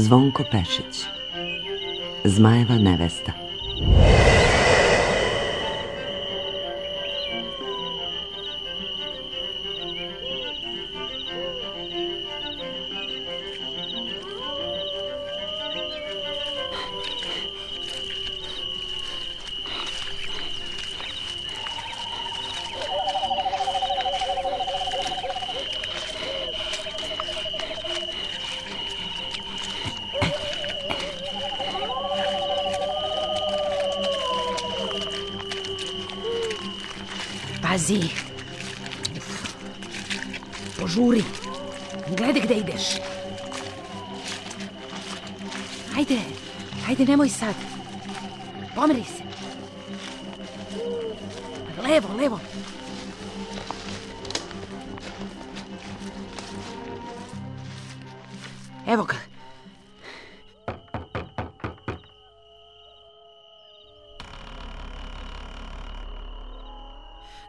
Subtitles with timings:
[0.00, 1.04] Zvonko Pešić.
[2.24, 3.32] Zmajeva nevesta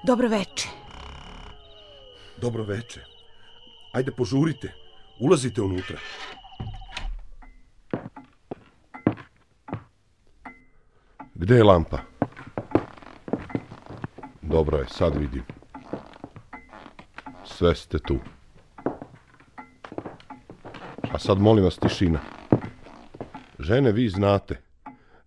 [0.03, 0.69] Dobro veče.
[2.41, 3.01] Dobro veče.
[3.91, 4.73] Ajde, požurite.
[5.19, 5.97] Ulazite unutra.
[11.35, 11.97] Gde je lampa?
[14.41, 15.43] Dobro je, sad vidim.
[17.45, 18.19] Sve ste tu.
[21.11, 22.19] A sad molim vas tišina.
[23.59, 24.61] Žene, vi znate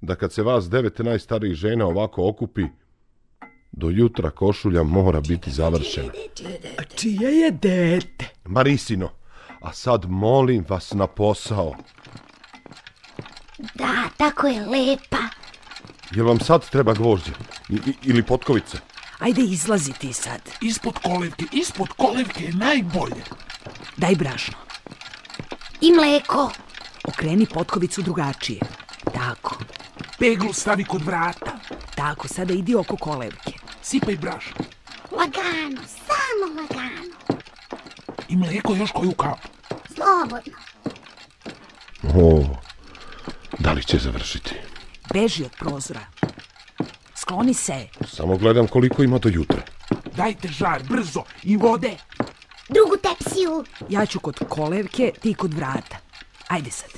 [0.01, 2.63] da kad se vas devet najstarijih žena ovako okupi,
[3.77, 6.13] do jutra košulja mora biti završena.
[6.79, 8.25] A čije je dete?
[8.45, 9.11] Marisino,
[9.61, 11.75] a sad molim vas na posao.
[13.75, 15.19] Da, tako je lepa.
[16.11, 17.33] Jel vam sad treba gvožđe?
[17.69, 18.79] I, i- ili potkovice?
[19.19, 20.41] Ajde izlazi ti sad.
[20.61, 23.23] Ispod kolevke, ispod kolevke je najbolje.
[23.97, 24.55] Daj brašno.
[25.81, 26.51] I mleko.
[27.05, 28.61] Okreni potkovicu drugačije.
[29.15, 29.59] Tako,
[30.19, 31.53] Peglu stavi kod vrata.
[31.97, 33.53] tako, sada idi oko kolevke.
[33.85, 34.65] Sipaj brašno.
[35.11, 37.15] Lagano, samo lagano.
[38.29, 39.49] I mleko još koju kapu.
[39.95, 40.53] Slobodno.
[42.03, 42.57] O,
[43.59, 44.55] da li će završiti?
[45.13, 46.01] Beži od prozora.
[47.15, 47.87] Skloni se.
[48.09, 49.63] Samo gledam koliko ima do jutra.
[50.17, 51.23] Dajte žar, brzo.
[51.43, 51.97] I vode.
[52.69, 53.65] Drugu tepsiju.
[53.89, 55.97] Ja ću kod kolevke, ti kod vrata.
[56.49, 56.91] Ajde sad.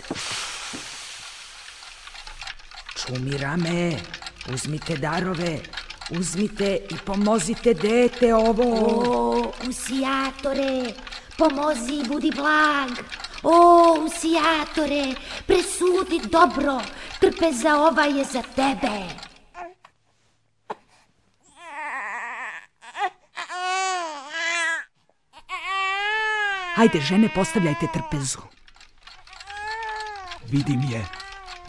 [2.97, 3.97] Čumira me.
[4.55, 5.59] Uzmite darove.
[6.11, 8.65] Uzmite i pomozite dete ovo.
[8.65, 10.93] O, usijatore,
[11.39, 12.91] pomozi i budi blag.
[13.43, 15.15] O, usijatore,
[15.47, 16.81] presudi dobro.
[17.21, 19.27] Trpeza ova je za tebe.
[26.77, 28.39] Ajde, žene, postavljajte trpezu.
[30.51, 31.07] Vidim je.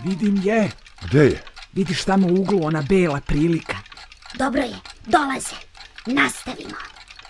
[0.03, 0.71] Vidim je.
[1.01, 1.43] Gde je?
[1.73, 3.86] Vidiš tamo u uglu ona bela prilika.
[4.37, 4.75] Dobro je,
[5.05, 5.55] dolaze.
[6.05, 6.75] Nastavimo.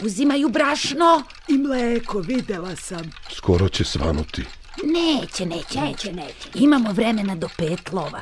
[0.02, 1.24] Uzimaju brašno.
[1.48, 3.12] I mleko, videla sam.
[3.32, 4.46] Skoro će svanuti.
[4.84, 6.50] Neće, neće, neće, neće.
[6.56, 8.22] Imamo vremena do pet lova.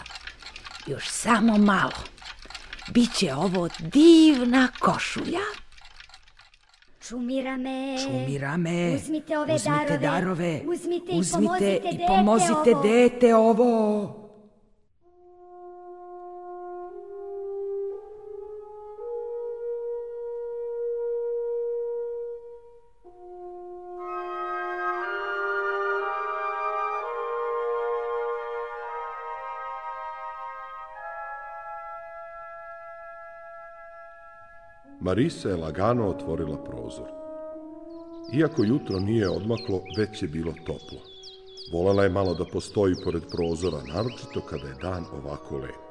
[0.88, 2.04] Još samo malo.
[2.88, 5.40] Biće ovo divna košulja.
[7.02, 7.98] Čumira me.
[8.04, 8.96] Čumira me.
[8.96, 9.98] Uzmite ove Uzmite darove.
[9.98, 10.62] darove.
[10.66, 12.82] Uzmite i Uzmite pomozite i dete pomozite ovo.
[12.84, 14.25] dete ovo.
[35.06, 37.10] Marisa je lagano otvorila prozor.
[38.34, 41.00] Iako jutro nije odmaklo, već je bilo toplo.
[41.72, 45.86] Volela je malo da postoji pored prozora, naročito kada je dan ovako lep.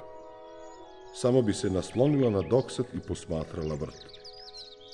[1.15, 4.05] Samo bi se naslonila na doksat i posmatrala vrt.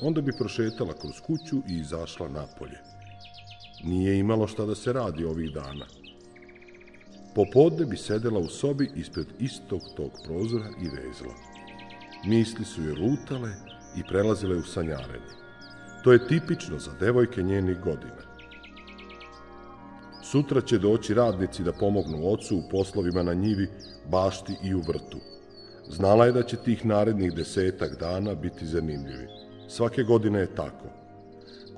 [0.02, 2.78] Onda bi prošetala kroz kuću i izašla napolje.
[3.84, 5.86] Nije imalo šta da se radi ovih dana.
[7.34, 11.34] Popodne bi sedela u sobi ispred istog tog prozora i vezla.
[12.26, 15.40] Misli su je lutale i prelazile u sanjarenje.
[16.04, 18.30] To je tipično za devojke njenih godina.
[20.22, 23.68] Sutra će doći radnici da pomognu ocu u poslovima na njivi,
[24.10, 25.18] bašti i u vrtu.
[25.88, 29.26] Znala je da će tih narednih desetak dana biti zanimljivi.
[29.68, 30.86] Svake godine je tako.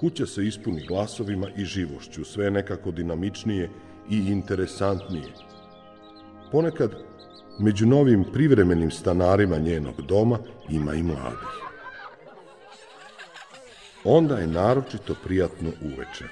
[0.01, 3.71] Kuća se ispuni glasovima i živošću, sve je nekako dinamičnije
[4.11, 5.33] i interesantnije.
[6.53, 6.91] Ponekad,
[7.61, 10.39] među novim privremenim stanarima njenog doma
[10.71, 11.72] ima i mladih.
[14.05, 16.25] Onda je naročito prijatno uveče.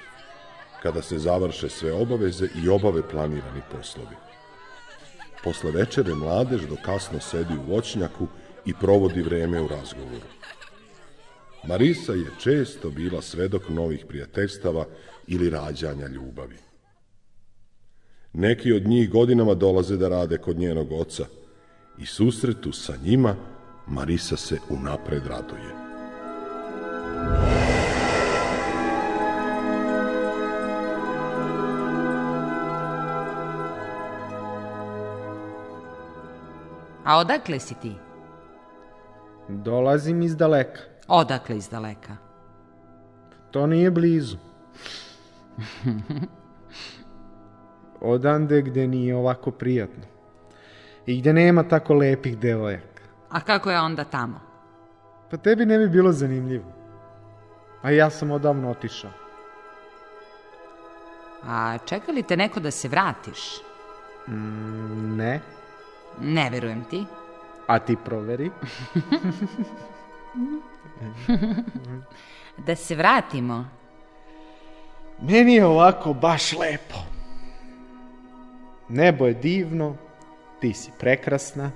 [0.81, 4.15] kada se završe sve obaveze i obave planirani poslovi.
[5.43, 8.27] Posle večere mladež do kasno sedi u voćnjaku
[8.65, 10.27] i provodi vreme u razgovoru.
[11.67, 14.85] Marisa je često bila svedok novih prijateljstava
[15.27, 16.57] ili rađanja ljubavi.
[18.33, 21.25] Neki od njih godinama dolaze da rade kod njenog oca
[21.97, 23.35] i susretu sa njima
[23.87, 25.90] Marisa se unapred raduje.
[37.11, 37.95] A odakle si ti?
[39.47, 40.79] Dolazim iz daleka.
[41.07, 42.17] Odakle iz daleka?
[43.51, 44.37] To nije blizu.
[48.01, 50.03] Odande gde nije ovako prijatno.
[51.05, 53.03] I gde nema tako lepih devojaka.
[53.29, 54.39] A kako je onda tamo?
[55.31, 56.71] Pa tebi ne bi bilo zanimljivo.
[57.81, 59.11] A ja sam odavno otišao.
[61.43, 63.61] A čeka li te neko da se vratiš?
[64.27, 65.33] Mm, ne.
[65.33, 65.60] Ne
[66.51, 67.05] verujem ti.
[67.67, 68.51] A ti proveri.
[72.57, 73.65] Da se vratimo.
[75.21, 76.95] Meni je ovako baš lepo.
[78.89, 79.95] Nebo je divno,
[80.59, 81.71] ti si prekrasna.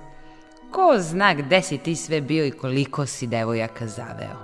[0.70, 4.36] Ko zna gde si ti sve bio i koliko si devojaka zaveo?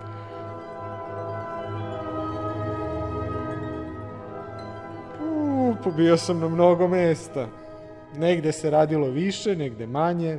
[5.21, 7.62] U, pobio sam na mnogo mesta.
[8.19, 10.39] Negde se radilo više, negde manje.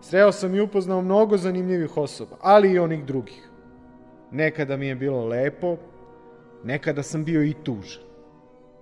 [0.00, 3.48] Sreo sam i upoznao mnogo zanimljivih osoba, ali i onih drugih.
[4.30, 5.76] Nekada mi je bilo lepo,
[6.64, 8.02] nekada sam bio i tužan.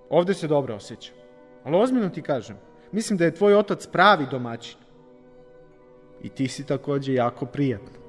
[0.09, 1.15] Ovde se dobro osjećam.
[1.63, 2.57] Ali ozbiljno ti kažem,
[2.91, 4.77] mislim da je tvoj otac pravi domaćin.
[6.23, 8.01] I ti si takođe jako prijatno.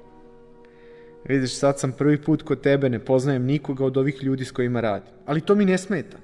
[1.25, 4.81] Vidiš, sad sam prvi put kod tebe, ne poznajem nikoga od ovih ljudi s kojima
[4.81, 5.13] radim.
[5.25, 6.17] Ali to mi ne smeta.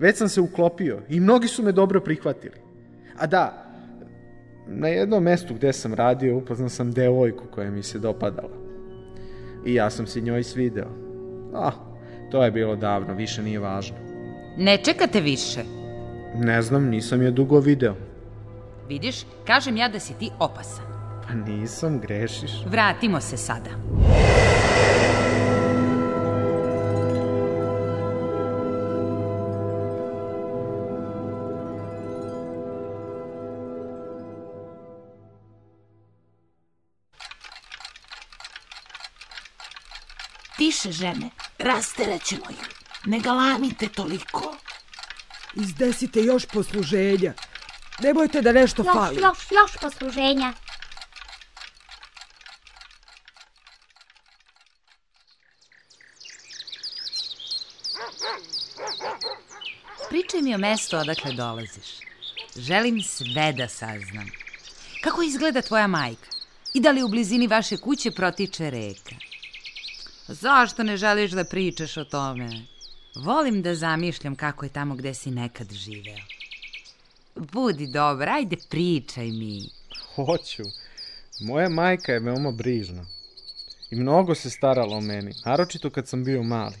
[0.00, 2.56] Već sam se uklopio i mnogi su me dobro prihvatili.
[3.18, 3.66] A da,
[4.66, 8.56] na jednom mestu gde sam radio upoznao sam devojku koja mi se dopadala.
[9.66, 10.88] I ja sam se njoj svideo.
[11.54, 11.72] Ah,
[12.30, 13.96] to je bilo davno, više nije važno.
[14.56, 15.60] Ne čekate više.
[16.34, 17.94] Ne znam, nisam je dugo video.
[18.88, 19.16] Vidiš,
[19.46, 20.84] kažem ja da si ti opasan.
[21.26, 22.50] Pa nisam, grešiš.
[22.66, 23.70] Vratimo se sada.
[40.82, 42.68] Tiše, žene, rasteraćemo ih.
[43.04, 44.56] Ne galamite toliko.
[45.54, 47.32] Izdesite još posluženja.
[48.02, 49.16] Ne bojte da nešto Još, fali.
[49.16, 50.52] još, još posluženja.
[60.10, 61.86] Pričaj mi o mestu odakle dolaziš.
[62.56, 64.30] Želim sve da saznam.
[65.04, 66.30] Kako izgleda tvoja majka?
[66.74, 69.29] I da li u blizini vaše kuće protiče reka?
[70.32, 72.48] Zašto ne želiš da pričaš o tome?
[73.14, 76.18] Volim da zamišljam kako je tamo gde si nekad živeo.
[77.36, 79.68] Budi dobra, ajde pričaj mi.
[80.14, 80.62] Hoću.
[81.40, 83.06] Moja majka je veoma brižna.
[83.90, 86.76] I mnogo se starala o meni, naročito kad sam bio mali.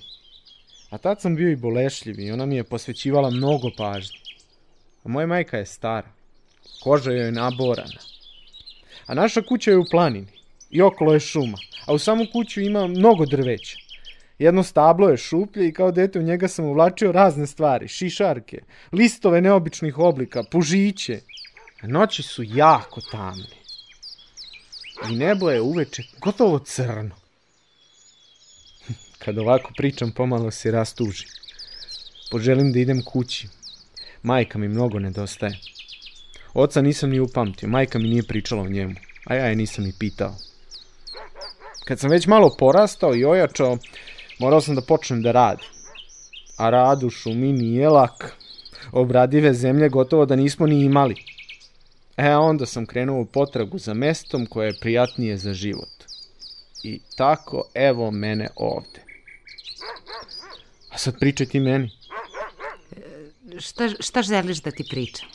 [0.90, 4.18] A tad sam bio i bolešljiv i ona mi je posvećivala mnogo pažnje.
[5.04, 6.08] A moja majka je stara.
[6.82, 8.00] Koža joj je naborana.
[9.06, 10.32] A naša kuća je u planini.
[10.70, 11.58] I okolo je šuma.
[11.90, 13.76] A u samu kuću ima mnogo drveća.
[14.38, 17.88] Jedno stablo je šuplje i kao dete u njega sam uvlačio razne stvari.
[17.88, 18.58] Šišarke,
[18.92, 21.20] listove neobičnih oblika, pužiće.
[21.82, 23.56] Noći su jako tamne.
[25.10, 27.16] I nebo je uveče gotovo crno.
[29.18, 31.28] Kad ovako pričam, pomalo se rastužim.
[32.30, 33.48] Poželim da idem kući.
[34.22, 35.58] Majka mi mnogo nedostaje.
[36.54, 38.94] Oca nisam ni upamtio, majka mi nije pričala o njemu,
[39.24, 40.49] a ja je nisam ni pitao.
[41.84, 43.78] Kad sam već malo porastao i ojačao,
[44.38, 45.66] morao sam da počnem da radim.
[46.56, 48.36] A rad u šumi nije lak.
[48.92, 51.14] Obradive zemlje gotovo da nismo ni imali.
[52.16, 55.88] E, onda sam krenuo u potragu za mestom koje je prijatnije za život.
[56.82, 59.00] I tako, evo mene ovde.
[60.90, 61.90] A sad pričaj ti meni.
[63.58, 65.28] Šta, šta želiš da ti pričam?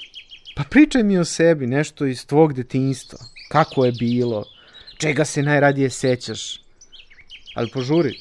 [0.55, 3.19] Pa pričaj mi o sebi, nešto iz tvog detinjstva.
[3.49, 4.45] Kako je bilo?
[4.97, 6.61] Čega se najradije sećaš?
[7.55, 8.13] Ali požuri,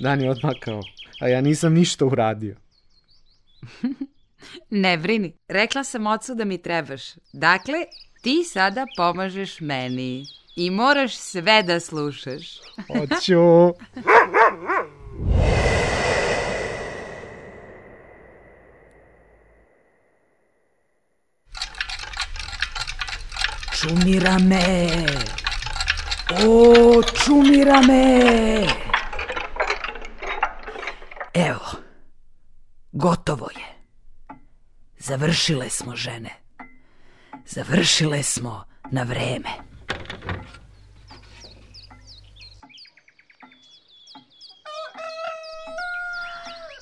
[0.00, 0.80] dan je odmakao,
[1.20, 2.56] a ja nisam ništa uradio.
[4.70, 7.02] ne brini, rekla sam ocu da mi trebaš.
[7.32, 7.84] Dakle,
[8.22, 10.24] ti sada pomažeš meni
[10.56, 12.60] i moraš sve da slušaš.
[12.88, 13.74] Hoću.
[23.80, 24.86] Čumira me.
[26.30, 28.66] O, čumira me.
[31.34, 31.66] Evo,
[32.92, 33.66] gotovo je.
[34.98, 36.30] Završile smo žene.
[37.46, 39.50] Završile smo na vreme.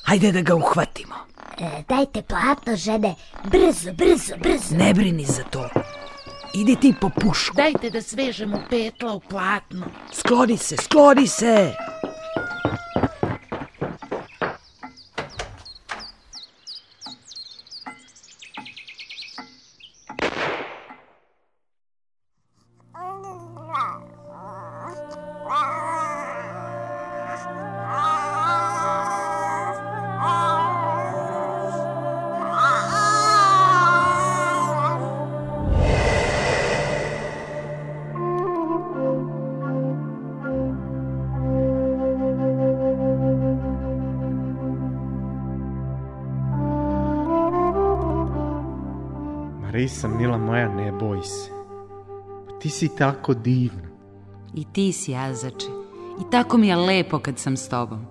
[0.04, 1.14] Hajde da ga uhvatimo.
[1.58, 3.14] E, dajte platno, žene.
[3.44, 4.76] Brzo, brzo, brzo.
[4.76, 5.68] Ne brini za to.
[6.54, 7.56] Idi ti po pušku.
[7.56, 9.86] Dajte da svežemo petla u platno.
[10.12, 11.72] Skloni se, skloni se.
[52.88, 53.88] Si tako divna.
[54.54, 55.66] I ti si, Azače.
[56.20, 58.06] I tako mi je lepo kad sam s tobom.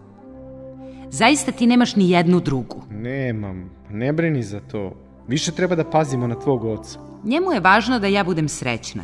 [1.10, 2.84] Zaista ti nemaš ni jednu drugu.
[2.90, 4.92] Nemam, ne brini za to.
[5.28, 7.00] Više treba da pazimo na tvog oca.
[7.24, 9.04] Njemu je važno da ja budem srećna.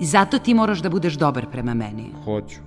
[0.00, 2.10] I zato ti moraš da budeš dobar prema meni.
[2.24, 2.60] Hoću,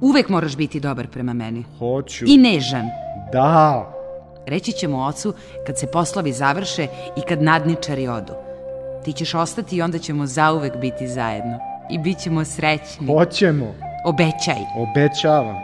[0.00, 1.64] Uvek moraš biti dobar prema meni.
[1.78, 2.24] hoću.
[2.28, 2.86] I nežan.
[3.32, 3.92] Da,
[4.46, 5.34] Reći ćemo ocu
[5.66, 8.32] kad se poslovi završe i kad nadničari odu.
[9.04, 11.58] Ti ćeš ostati i onda ćemo zauvek biti zajedno.
[11.90, 13.06] I bit ćemo srećni.
[13.06, 13.74] hoćemo.
[14.04, 14.56] Obećaj.
[14.76, 15.56] Obećavam.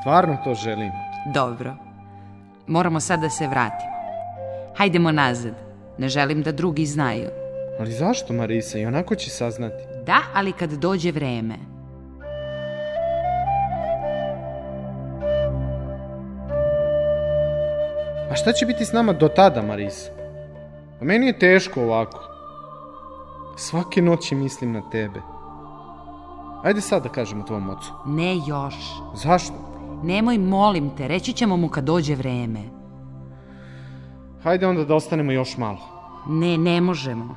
[0.00, 0.92] Stvarno to želim.
[1.34, 1.74] Dobro.
[2.66, 3.90] Moramo sad da se vratimo.
[4.76, 5.54] Hajdemo nazad.
[5.98, 7.28] Ne želim da drugi znaju.
[7.80, 8.78] Ali zašto, Marisa?
[8.78, 9.84] I onako će saznati.
[10.06, 11.54] Da, ali kad dođe vreme.
[18.30, 20.10] A šta će biti s nama do tada, Marisa?
[21.00, 22.20] A meni je teško ovako.
[23.56, 25.20] Svake noći mislim na tebe.
[26.62, 27.92] Ajde sad da kažemo tvom ocu.
[28.06, 28.74] Ne još.
[29.14, 29.54] Zašto?
[30.02, 32.60] Nemoj, molim te, reći ćemo mu kad dođe vreme.
[34.42, 35.78] Hajde onda da ostanemo još malo.
[36.28, 37.34] Ne, ne možemo.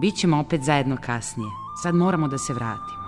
[0.00, 1.50] Bićemo opet zajedno kasnije.
[1.82, 3.00] Sad moramo da se vratimo.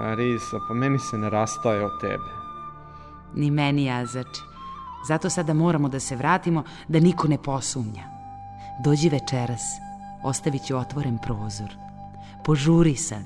[0.00, 2.30] Marisa, pa meni se ne rastaje od tebe.
[3.34, 4.42] Ni meni, Jazače.
[5.08, 8.04] Zato sada moramo da se vratimo da niko ne posumnja.
[8.84, 9.62] Dođi večeras.
[10.22, 11.74] Ostavit ću otvoren prozor.
[12.44, 13.24] Požuri sad.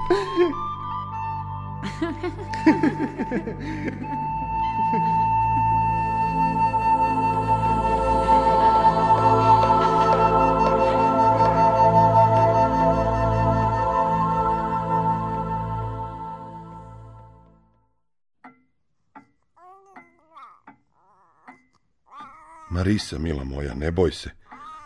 [22.69, 24.29] Marisa, mila moja, ne boj se.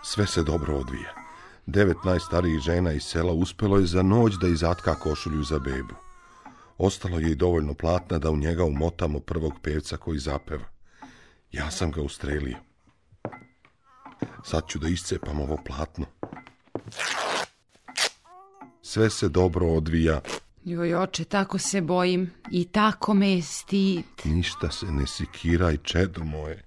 [0.04, 1.21] Sve se dobro odvija.
[1.66, 5.96] Devet najstarijih žena iz sela uspelo je za noć da izatka košulju za bebu.
[6.78, 10.66] Ostalo je i dovoljno platna da u njega umotamo prvog pevca koji zapeva.
[11.52, 12.58] Ja sam ga ustrelio.
[14.44, 16.06] Sad ću da iscepam ovo platno.
[18.82, 20.22] Sve se dobro odvija,
[20.64, 24.04] Joj, oče, tako se bojim i tako me je stid.
[24.24, 26.64] ništa se ne sikiraj, čedo moje.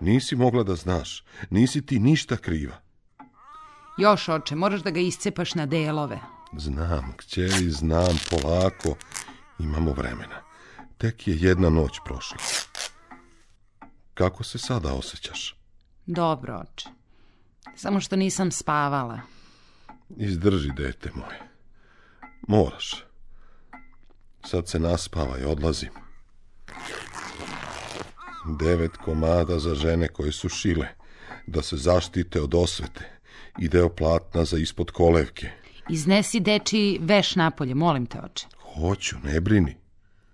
[0.00, 2.83] Nisi mogla da znaš, nisi ti ništa kriva.
[3.96, 6.20] Još, oče, moraš da ga iscepaš na delove.
[6.56, 8.96] Znam, kćeri, znam, polako.
[9.58, 10.42] Imamo vremena.
[10.98, 12.36] Tek je jedna noć prošla.
[14.14, 15.56] Kako se sada osjećaš?
[16.06, 16.88] Dobro, oče.
[17.76, 19.20] Samo što nisam spavala.
[20.16, 21.40] Izdrži, dete moje.
[22.48, 23.04] Moraš.
[24.44, 25.92] Sad se naspavaj, odlazim.
[28.58, 30.88] Devet komada za žene koje su šile,
[31.46, 33.13] da se zaštite od osvete
[33.58, 35.50] i deo platna za ispod kolevke.
[35.90, 38.46] Iznesi deči veš napolje, molim te, oče.
[38.74, 39.76] Hoću, ne brini.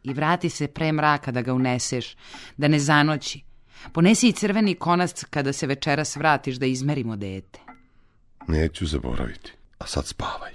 [0.02, 2.16] I vrati se pre mraka da ga uneseš,
[2.56, 3.42] da ne zanoći.
[3.92, 7.60] Ponesi i crveni konac kada se večeras vratiš da izmerimo dete.
[8.48, 9.52] Neću zaboraviti.
[9.78, 10.52] A sad spavaj.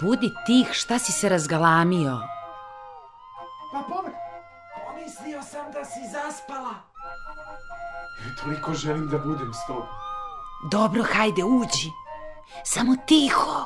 [0.00, 2.18] Budi tih, šta si se razgalamio?
[3.72, 4.04] Pa pom...
[4.86, 6.74] Pomislio sam da si zaspala.
[8.24, 9.86] Jer toliko želim da budem s tobom.
[10.70, 11.90] Dobro, hajde, uđi.
[12.64, 13.64] Samo tiho.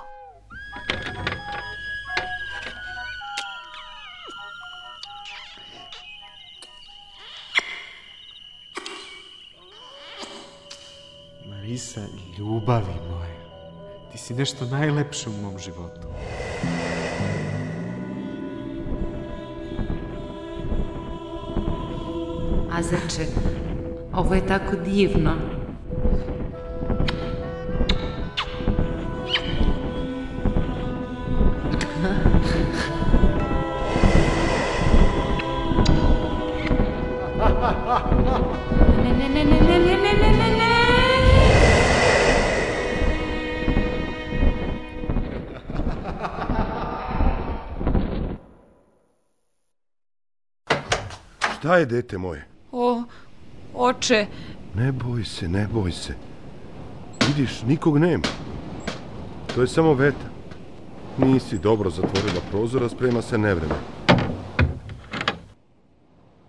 [11.47, 12.01] Marisa,
[12.39, 13.12] ljubavi
[14.33, 16.09] си нешто најлепшо у мом животу.
[22.73, 23.29] Азерче,
[24.15, 25.37] ово е тако дивно.
[39.03, 40.52] Не, не, не, не, не, не, не, не, не.
[51.73, 52.47] Šta je, dete moje?
[52.73, 53.03] O,
[53.75, 54.27] oče,
[54.75, 56.15] Ne boj se, ne boj se.
[57.27, 58.25] Vidiš, nikog nema.
[59.55, 60.29] To je samo vetar.
[61.19, 63.75] Nisi dobro zatvorila prozor, a sprema se nevreme.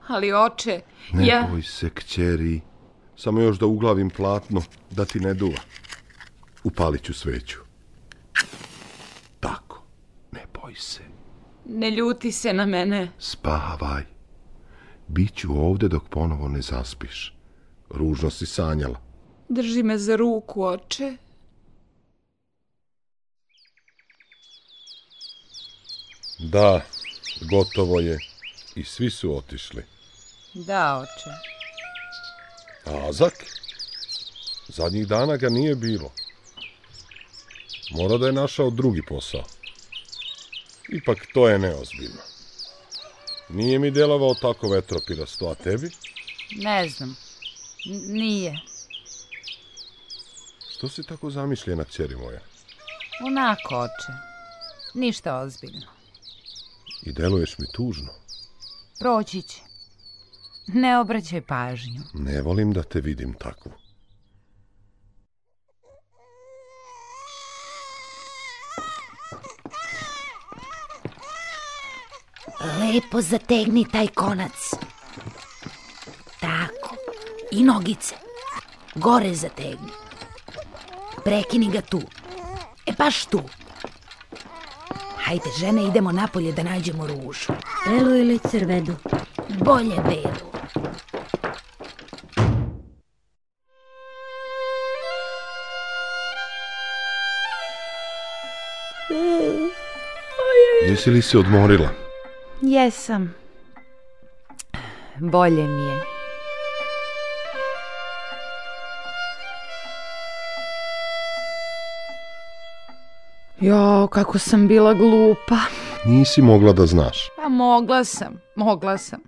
[0.08, 0.82] ali oče,
[1.13, 1.48] Ne ja...
[1.51, 2.62] boj se, kćeri.
[3.15, 4.62] Samo još da uglavim platno,
[4.92, 5.62] da ti ne duva.
[6.63, 7.60] Upalit ću sveću.
[9.39, 9.84] Tako,
[10.32, 11.01] ne boj se.
[11.65, 13.12] Ne ljuti se na mene.
[13.20, 14.12] Spavaj.
[15.13, 17.34] Biću ovde dok ponovo ne zaspiš.
[17.89, 19.00] Ružno si sanjala.
[19.50, 21.17] Drži me za ruku, oče.
[26.39, 26.82] Da,
[27.50, 28.17] gotovo je.
[28.75, 29.84] I svi su otišli.
[30.53, 31.29] Da, oče.
[32.86, 33.34] A Azak?
[34.67, 36.12] Zadnjih dana ga nije bilo.
[37.91, 39.43] Mora da je našao drugi posao.
[40.89, 42.33] Ipak to je neozbiljno.
[43.50, 45.90] Nije mi delovao tako vetropirasto, a tebi?
[46.56, 47.16] Ne znam.
[47.86, 48.60] N- nije.
[50.72, 52.39] Što si tako zamišljena, kćeri moja?
[53.26, 54.13] Onako, oče.
[54.94, 55.88] Ništa ozbiljno.
[57.04, 58.10] I deluješ mi tužno.
[59.00, 59.62] Proći će.
[60.67, 62.02] Ne obraćaj pažnju.
[62.13, 63.72] Ne volim da te vidim takvu.
[72.93, 74.73] Lepo zategni taj konac.
[76.39, 76.95] Tako.
[77.51, 78.15] I nogice.
[78.95, 79.89] Gore zategni.
[81.23, 82.01] Prekini ga tu.
[82.86, 83.41] E baš tu.
[85.17, 87.53] Hajde, žene, idemo napolje da nađemo ružu.
[87.86, 88.95] Belu ili crvedu?
[89.49, 90.51] Bolje belu.
[100.88, 102.03] Jesi li se odmorila?
[102.65, 103.36] Jesam.
[105.19, 106.02] Bolje mi je.
[113.62, 115.58] Jo, kako sam bila glupa.
[116.06, 117.30] Nisi mogla da znaš.
[117.36, 119.19] Pa mogla sam, mogla sam.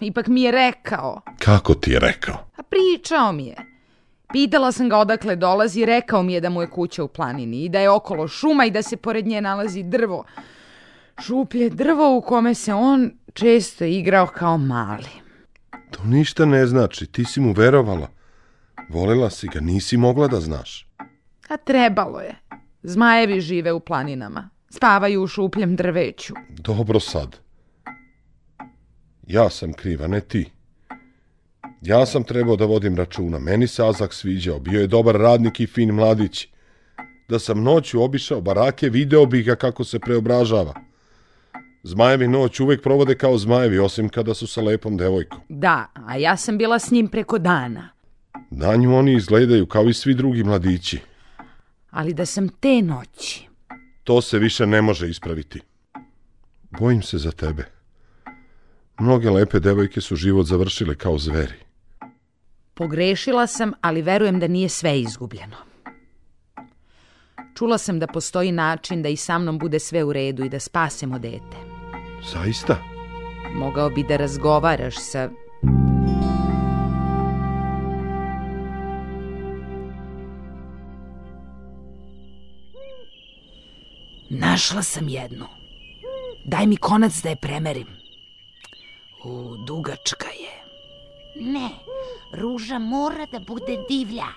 [0.00, 1.20] Ipak mi je rekao.
[1.38, 2.34] Kako ti je rekao?
[2.56, 3.56] A pričao mi je.
[4.32, 7.64] Pitala sam ga odakle dolazi i rekao mi je da mu je kuća u planini
[7.64, 10.24] i da je okolo šuma i da se pored nje nalazi drvo.
[11.26, 15.08] Šuplje drvo u kome se on često igrao kao mali.
[15.90, 18.08] To ništa ne znači, ti si mu verovala.
[18.88, 20.88] Volela si ga, nisi mogla da znaš.
[21.48, 22.36] A trebalo je.
[22.82, 24.50] Zmajevi žive u planinama.
[24.70, 26.34] Spavaju u šupljem drveću.
[26.48, 27.36] Dobro sad.
[29.26, 30.50] Ja sam kriva, ne ti.
[31.80, 33.38] Ja sam trebao da vodim računa.
[33.38, 34.58] Meni se Azak sviđao.
[34.58, 36.48] Bio je dobar radnik i fin mladić.
[37.28, 40.89] Da sam noću obišao barake, video bih ga kako se preobražava.
[41.82, 45.40] Zmajevi noć uvek provode kao zmajevi, osim kada su sa lepom devojkom.
[45.48, 47.88] Da, a ja sam bila s njim preko dana.
[48.50, 50.98] Danju oni izgledaju kao i svi drugi mladići.
[51.90, 53.46] Ali da sam te noći...
[54.04, 55.60] To se više ne može ispraviti.
[56.70, 57.64] Bojim se za tebe.
[58.98, 61.54] Mnoge lepe devojke su život završile kao zveri.
[62.74, 65.69] Pogrešila sam, ali verujem da nije sve izgubljeno.
[67.60, 70.60] Čula sam da postoji način da i sa mnom bude sve u redu i da
[70.60, 71.56] spasemo dete.
[72.32, 72.76] Zaista?
[73.54, 75.30] Mogao bi da razgovaraš sa...
[84.30, 85.46] Našla sam jednu.
[86.44, 87.88] Daj mi konac da je premerim.
[89.24, 90.62] U, dugačka je.
[91.52, 91.68] Ne,
[92.32, 94.28] ruža mora da bude divlja.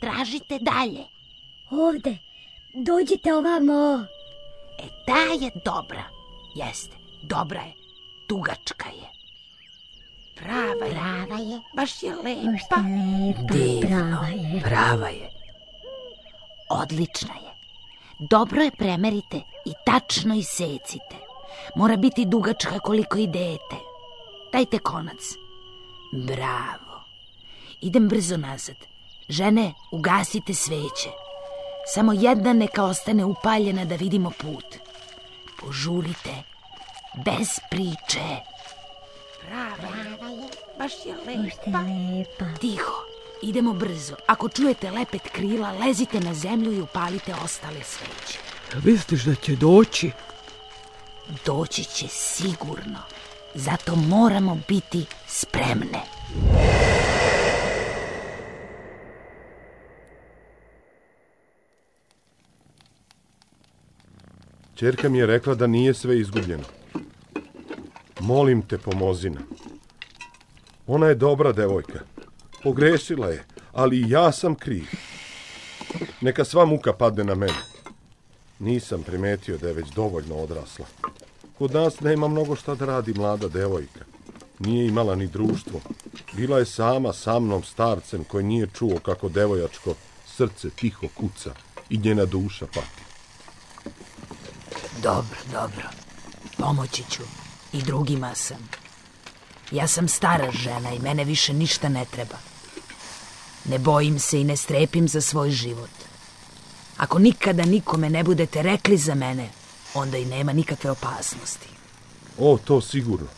[0.00, 1.04] Tražite dalje.
[1.70, 2.18] Ovde,
[2.74, 4.06] dođite ovamo.
[4.78, 6.04] E, ta je dobra.
[6.54, 7.72] Jeste, dobra je.
[8.28, 9.08] Dugačka je.
[10.36, 10.90] Prava je.
[10.90, 11.60] Prava je.
[11.76, 12.80] Baš je Baš lepa.
[12.88, 14.18] je lepa, Divno.
[14.20, 14.60] prava je.
[14.62, 15.30] Prava je.
[16.70, 17.54] Odlična je.
[18.18, 21.16] Dobro je premerite i tačno isecite.
[21.76, 23.76] Mora biti dugačka koliko i dete.
[24.52, 25.20] Dajte konac.
[26.12, 27.04] Bravo.
[27.80, 28.76] Idem brzo nazad.
[29.28, 31.23] Žene, ugasite sveće.
[31.86, 34.64] Samo jedna neka ostane upaljena da vidimo put.
[35.60, 36.34] Požurite.
[37.24, 38.24] Bez priče.
[39.46, 40.48] Brava je.
[40.78, 41.78] Baš je lepa.
[41.78, 42.58] Lepa.
[42.60, 42.92] Tiho.
[43.42, 44.14] Idemo brzo.
[44.26, 48.38] Ako čujete lepet krila, lezite na zemlju i upalite ostale sveće.
[48.84, 50.10] Misliš da će doći?
[51.46, 52.98] Doći će sigurno.
[53.54, 56.00] Zato moramo biti spremne.
[64.74, 66.64] Čerka mi je rekla da nije sve izgubljeno.
[68.20, 69.46] Molim te, pomozi nam.
[70.86, 72.00] Ona je dobra devojka.
[72.62, 74.84] Pogrešila je, ali ja sam kriv.
[76.20, 77.62] Neka sva muka padne na mene.
[78.58, 80.86] Nisam primetio da je već dovoljno odrasla.
[81.58, 84.00] Kod nas nema mnogo šta da radi mlada devojka.
[84.58, 85.80] Nije imala ni društvo.
[86.32, 89.94] Bila je sama sa mnom starcem koji nije čuo kako devojačko
[90.26, 91.54] srce tiho kuca
[91.90, 93.03] i njena duša pati.
[95.04, 95.88] Dobro, dobro.
[96.58, 97.22] Pomoći ću.
[97.72, 98.68] I drugima sam.
[99.70, 102.36] Ja sam stara žena i mene više ništa ne treba.
[103.64, 105.90] Ne bojim se i ne strepim za svoj život.
[106.96, 109.48] Ako nikada nikome ne budete rekli za mene,
[109.94, 111.68] onda i nema nikakve opasnosti.
[112.38, 113.28] O, to sigurno.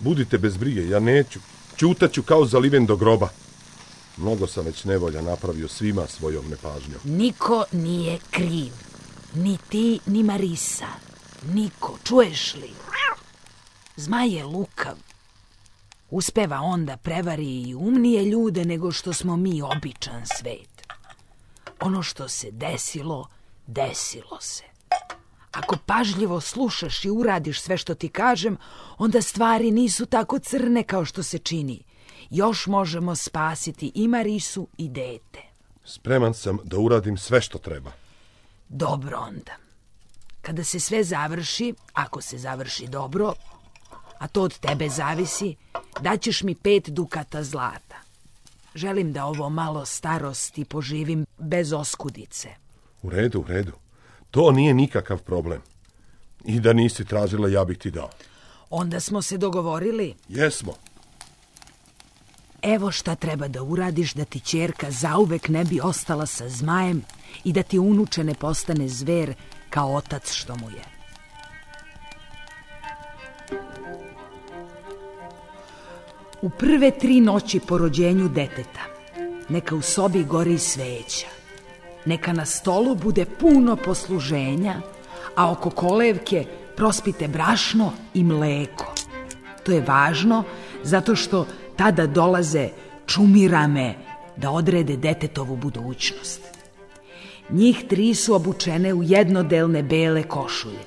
[0.00, 1.40] Budite bez brige, ja neću.
[1.76, 3.28] Ćutaću kao zaliven do groba.
[4.16, 7.00] Mnogo sam već nevolja napravio svima svojom nepažnjom.
[7.04, 8.89] Niko nije kriv.
[9.34, 10.86] Ni ti, ni Marisa.
[11.54, 12.70] Niko, čuješ li?
[13.96, 14.96] Zmaj je lukav.
[16.10, 20.82] Uspeva on da prevari i umnije ljude nego što smo mi običan svet.
[21.80, 23.28] Ono što se desilo,
[23.66, 24.64] desilo se.
[25.52, 28.56] Ako pažljivo slušaš i uradiš sve što ti kažem,
[28.98, 31.82] onda stvari nisu tako crne kao što se čini.
[32.30, 35.42] Još možemo spasiti i Marisu i dete.
[35.84, 37.92] Spreman sam da uradim sve što treba.
[38.72, 39.52] Dobro onda.
[40.42, 43.34] Kada se sve završi, ako se završi dobro,
[44.18, 45.56] a to od tebe zavisi,
[46.00, 47.96] daćeš mi pet dukata zlata.
[48.74, 52.48] Želim da ovo malo starosti poživim bez oskudice.
[53.02, 53.72] U redu, u redu.
[54.30, 55.62] To nije nikakav problem.
[56.44, 58.10] I da nisi tražila, ja bih ti dao.
[58.70, 60.72] Onda smo se dogovorili, Jesmo.
[62.62, 67.02] evo šta treba da uradiš da ti ćerka zauvek ne bi ostala sa zmajem
[67.44, 69.34] i da ti unuče ne postane zver
[69.70, 70.84] kao otac što mu je.
[76.42, 78.80] U prve tri noći po rođenju deteta,
[79.48, 81.26] neka u sobi gori sveća,
[82.04, 84.80] neka na stolu bude puno posluženja,
[85.36, 86.44] a oko kolevke
[86.76, 88.94] prospite brašno i mleko.
[89.64, 90.44] To je važno
[90.82, 92.68] zato što tada dolaze
[93.06, 93.94] čumirame
[94.36, 96.49] da odrede detetovu budućnost.
[97.52, 100.84] Njih tri su obučene u jednodelne bele košulje.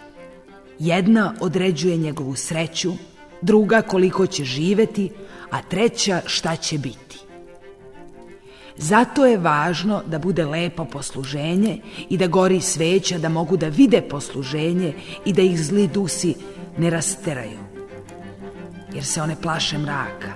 [0.79, 2.93] Jedna određuje njegovu sreću,
[3.41, 5.09] druga koliko će živeti,
[5.51, 7.19] a treća šta će biti.
[8.77, 14.01] Zato je važno da bude lepo posluženje i da gori sveća da mogu da vide
[14.01, 14.93] posluženje
[15.25, 16.35] i da ih zli dusi
[16.77, 17.59] ne rasteraju.
[18.93, 20.33] Jer se one plaše mraka.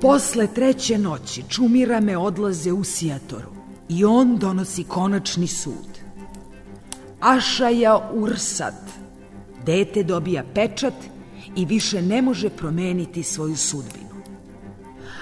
[0.00, 3.50] Posle treće noći čumirame odlaze u Sijatoru
[3.88, 5.98] i on donosi konačni sud.
[7.20, 8.74] Ašaja Ursad,
[9.66, 10.94] dete dobija pečat
[11.56, 14.22] i više ne može promeniti svoju sudbinu.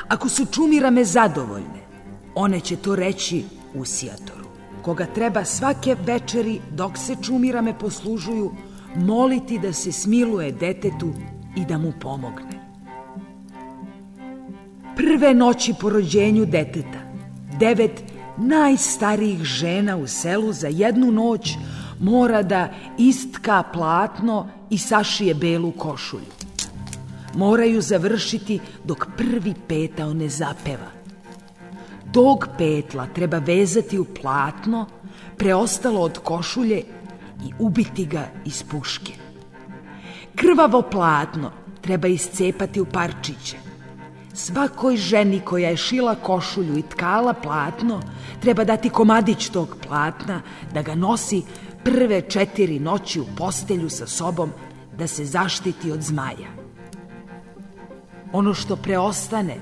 [0.09, 1.87] Ako su čumirame zadovoljne,
[2.35, 4.45] one će to reći u Sijatoru,
[4.83, 8.53] koga treba svake večeri dok se čumirame poslužuju
[8.97, 11.13] moliti da se smiluje detetu
[11.57, 12.56] i da mu pomogne.
[14.97, 16.99] Prve noći po rođenju deteta,
[17.59, 18.03] devet
[18.37, 21.55] najstarijih žena u selu za jednu noć
[22.01, 26.33] mora da istka platno i sašije belu košulju.
[27.35, 30.91] Moraju završiti dok prvi petao ne zapeva.
[32.13, 34.87] Tog petla treba vezati u platno,
[35.37, 36.83] preostalo od košulje
[37.45, 39.13] i ubiti ga iz puške.
[40.35, 43.66] Krvavo platno treba iscepati u parčiće.
[44.37, 48.03] Svakoj ženi koja je šila košulju i tkala platno
[48.41, 50.43] treba dati komadić tog platna
[50.75, 51.43] da ga nosi
[51.85, 54.51] prve četiri noći u postelju sa sobom
[54.99, 56.51] da se zaštiti od zmaja.
[58.33, 59.57] Ono što preostane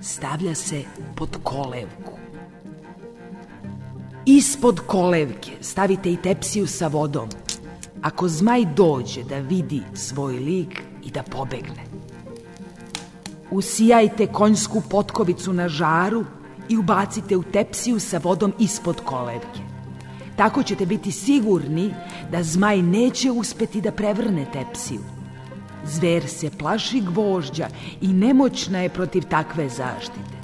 [0.00, 0.82] stavlja se
[1.16, 2.12] pod kolevku.
[4.26, 7.28] Ispod kolevke stavite i tepsiju sa vodom.
[8.02, 11.91] Ako zmaj dođe da vidi svoj lik i da pobegne.
[13.52, 16.24] Usijajte konjsku potkovicu na žaru
[16.68, 19.60] i ubacite u tepsiju sa vodom ispod kolevke.
[20.36, 21.94] Tako ćete biti sigurni
[22.30, 25.00] da zmaj neće uspeti da prevrne tepsiju.
[25.84, 27.68] Zver se plaši gvožđa
[28.00, 30.42] i nemoćna je protiv takve zaštite.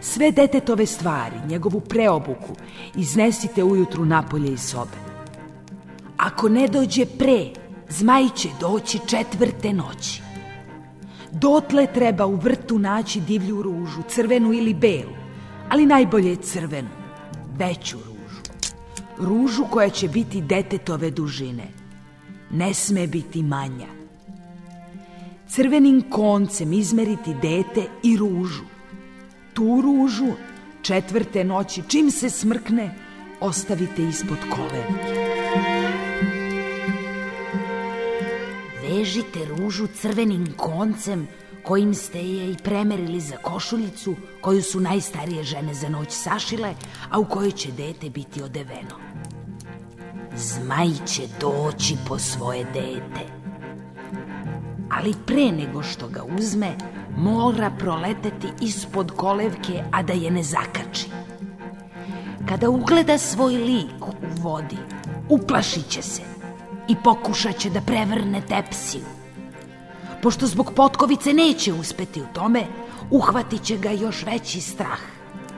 [0.00, 2.56] Sve detetove stvari, njegovu preobuku,
[2.94, 4.98] iznesite ujutru napolje iz sobe.
[6.16, 7.46] Ako ne dođe pre,
[7.88, 10.29] zmaj će doći četvrte noći.
[11.32, 15.16] Dotle treba u vrtu naći divlju ružu, crvenu ili belu,
[15.68, 16.88] ali najbolje crvenu,
[17.58, 18.42] veću ružu.
[19.18, 21.68] Ružu koja će biti detetove dužine.
[22.50, 23.86] Ne sme biti manja.
[25.48, 28.64] Crvenim koncem izmeriti dete i ružu.
[29.54, 30.32] Tu ružu
[30.82, 32.94] četvrte noći, čim se smrkne,
[33.40, 36.09] ostavite ispod kolevke.
[39.00, 41.28] Vežite ružu crvenim koncem
[41.62, 46.74] kojim ste je i premerili za košuljicu koju su najstarije žene za noć sašile,
[47.10, 49.00] a u kojoj će dete biti odeveno.
[50.36, 53.24] Zmaj će doći po svoje dete.
[54.90, 56.76] Ali pre nego što ga uzme,
[57.16, 61.08] mora proleteti ispod kolevke, a da je ne zakači.
[62.48, 64.78] Kada ugleda svoj lik u vodi,
[65.28, 66.29] uplašit će se
[66.90, 69.04] i pokušat će da prevrne tepsiju.
[70.22, 72.64] Pošto zbog potkovice neće uspeti u tome,
[73.10, 75.00] uhvatit će ga još veći strah.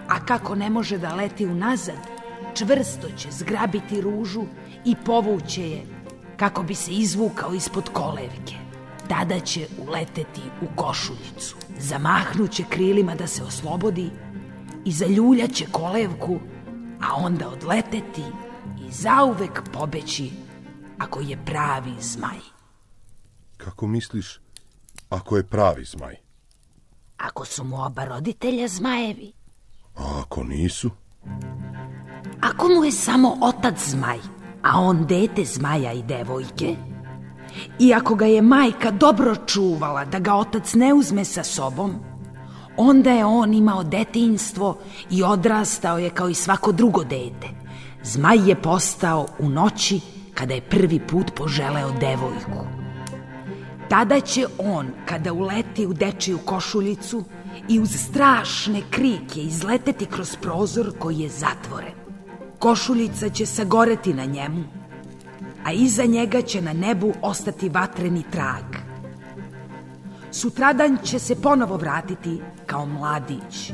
[0.08, 1.98] A kako ne može da leti unazad,
[2.54, 4.42] čvrsto će zgrabiti ružu
[4.84, 5.82] i povuće je
[6.36, 8.54] kako bi se izvukao ispod kolevke.
[9.08, 11.56] Tada će uleteti u košuljicu.
[11.78, 14.10] Zamahnuće krilima da se oslobodi
[14.84, 16.38] i zaljuljaće kolevku,
[17.00, 18.22] a onda odleteti
[18.88, 20.41] i zauvek pobeći
[21.02, 22.38] ako je pravi zmaj.
[23.56, 24.40] Kako misliš,
[25.10, 26.16] ako je pravi zmaj?
[27.18, 29.32] Ako su mu oba roditelja zmajevi,
[29.96, 30.90] A ako nisu?
[32.40, 34.18] ako mu je samo otac zmaj,
[34.62, 36.76] a on dete zmaja i devojke,
[37.78, 41.94] I ako ga je majka dobro čuvala da ga otac ne uzme sa sobom,
[42.76, 44.78] onda je on imao detinstvo
[45.10, 47.48] i odrastao je kao i svako drugo dete.
[48.02, 50.00] Zmaj je postao u noći
[50.34, 52.66] kada je prvi put poželeo devojku.
[53.88, 57.24] Tada će on, kada uleti u dečiju košuljicu
[57.68, 61.94] i uz strašne krike izleteti kroz prozor koji je zatvoren.
[62.58, 64.64] Košuljica će sagoreti na njemu,
[65.64, 68.64] a iza njega će na nebu ostati vatreni trag.
[70.30, 73.72] Sutradan će se ponovo vratiti kao mladić.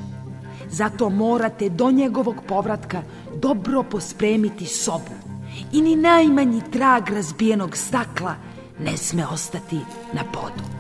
[0.71, 3.03] Zato morate do njegovog povratka
[3.35, 5.28] dobro pospremiti sobu
[5.73, 8.35] i ni najmanji trag razbijenog stakla
[8.81, 9.79] ne sme ostati
[10.13, 10.79] na podu.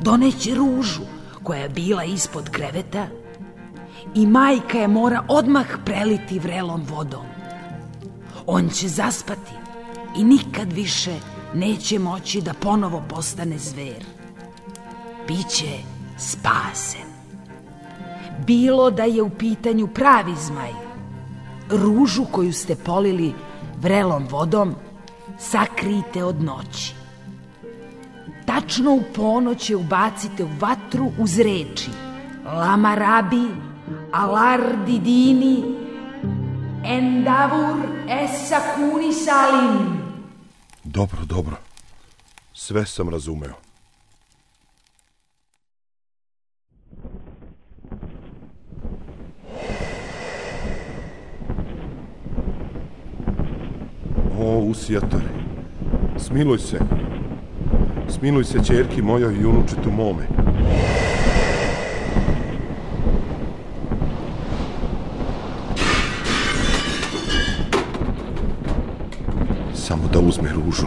[0.00, 1.02] Doneće ružu
[1.42, 3.06] koja je bila ispod kreveta
[4.14, 7.26] i majka je mora odmah preliti vrelom vodom.
[8.46, 9.52] On će zaspati
[10.18, 11.14] i nikad više
[11.54, 14.04] neće moći da ponovo postane zver.
[15.28, 15.78] Biće
[16.18, 17.05] spasen.
[18.46, 20.72] Bilo da je u pitanju pravi zmaj,
[21.70, 23.34] ružu koju ste polili
[23.80, 24.74] vrelom vodom,
[25.38, 26.94] sakrijte od noći.
[28.46, 31.90] Tačno u ponoć je ubacite u vatru uz reči
[32.46, 33.48] Lama rabi,
[34.12, 35.64] alar didini,
[36.84, 37.76] endavur
[38.08, 40.02] essa kuni salim.
[40.84, 41.56] Dobro, dobro.
[42.52, 43.65] Sve sam razumeo.
[54.46, 55.28] O, usijatore,
[56.18, 56.78] smiluj se.
[58.08, 60.26] Smiluj se, čerki mojoj i unučetu mome.
[69.74, 70.86] Samo da uzme ružu.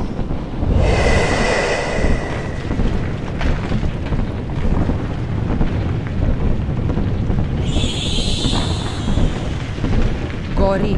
[10.57, 10.95] Gori.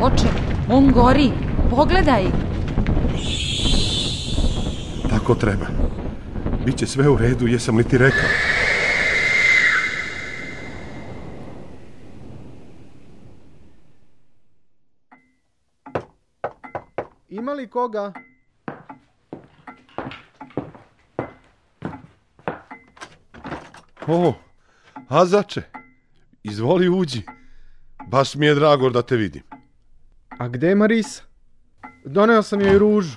[0.00, 0.28] Oče,
[0.68, 1.41] on gori.
[1.76, 2.24] Pogledaj.
[5.10, 5.66] Tako treba.
[6.64, 8.28] Biće sve u redu, jesam li ti rekao?
[17.28, 18.12] Ima li koga?
[24.06, 24.34] O,
[25.08, 25.62] Azače,
[26.42, 27.22] izvoli uđi.
[28.08, 29.42] Baš mi je drago da te vidim.
[30.38, 31.31] A gde je Marisa?
[32.04, 33.16] Doneo sam joj ružu.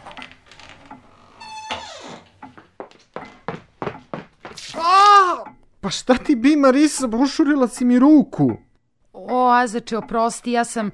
[5.82, 7.08] Pa šta ti bi, Marisa?
[7.08, 8.58] Pošurila si mi ruku.
[9.13, 10.91] O, Azače, oprosti, ja sam...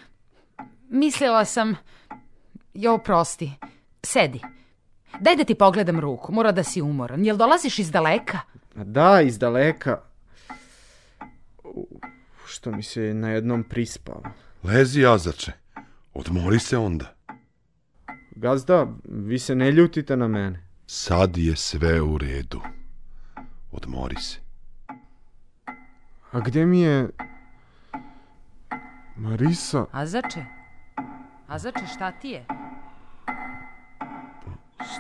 [0.90, 1.76] Mislila sam...
[2.74, 3.52] Jo, oprosti.
[4.04, 4.42] Sedi.
[5.20, 7.26] Daj da ti pogledam ruku, mora da si umoran.
[7.26, 8.40] Jel dolaziš iz daleka?
[8.76, 10.02] Da, iz daleka.
[11.64, 11.88] U,
[12.46, 14.22] Što mi se na jednom prispao.
[14.64, 15.52] Lezi, Azače.
[16.14, 17.14] Odmori se onda.
[18.36, 20.64] Gazda, vi se ne ljutite na mene.
[20.86, 22.62] Sad je sve u redu.
[23.72, 24.40] Odmori se.
[26.32, 27.10] A gde mi je...
[29.16, 29.86] Marisa?
[29.92, 30.46] Azače?
[31.48, 32.46] Azače, šta ti je?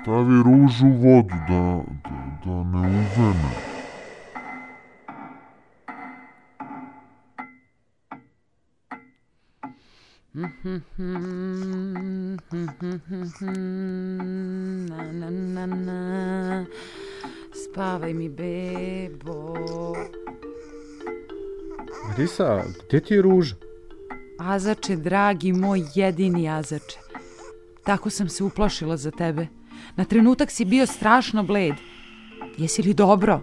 [0.01, 3.70] Stavi ružu u vodu da, da, da ne uvene.
[10.33, 10.47] Na,
[15.11, 16.65] na, na, na.
[17.53, 19.55] Spavaj mi, bebo.
[22.07, 23.55] Marisa, gde ti je ruža?
[24.39, 26.99] Azače, dragi moj jedini Azače.
[27.83, 29.47] Tako sam se uplašila za tebe.
[29.95, 31.73] Na trenutak si bio strašno bled.
[32.57, 33.41] Jesi li dobro?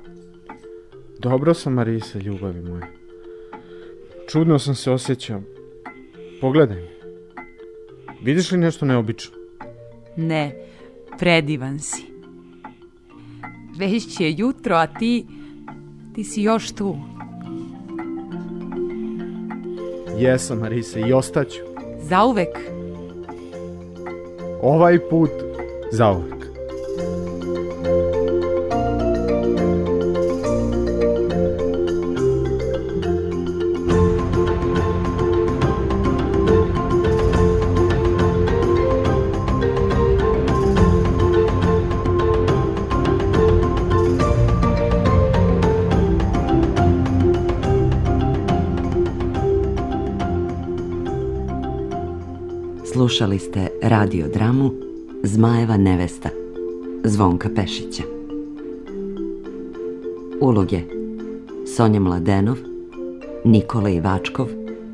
[1.18, 2.87] Dobro sam, Marisa, ljubavi moja.
[4.29, 5.58] Čudno sam se osjećao.
[6.40, 6.88] Pogledaj me.
[8.22, 9.37] Vidiš li nešto neobično?
[10.16, 10.55] Ne,
[11.18, 12.03] predivan si.
[13.79, 15.27] Već je jutro, a ti,
[16.14, 16.96] ti si još tu.
[20.18, 21.61] Jesam, Marisa, i ostaću.
[22.01, 22.59] Zauvek.
[24.62, 25.31] Ovaj put,
[25.92, 26.38] zauvek.
[52.92, 54.70] Slušali ste radio dramu
[55.22, 56.29] Zmajeva nevesta
[57.05, 58.03] Zvonka Pešića.
[60.40, 60.81] Uloge
[61.77, 62.57] Sonja Mladenov,
[63.44, 64.46] Nikola Ivačkov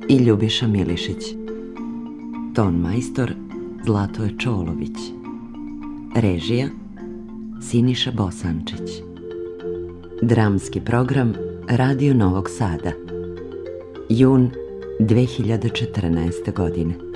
[0.09, 1.25] i Ljubiša Milišić.
[2.55, 3.33] Ton majstor
[3.85, 4.97] Zlatoje Čolović.
[6.17, 6.69] Režija
[7.71, 9.03] Siniša Bosančić.
[10.23, 11.35] Dramski program
[11.69, 12.93] Radio Novog Sada.
[14.09, 14.51] Jun
[15.01, 16.53] 2014.
[16.55, 17.14] godine.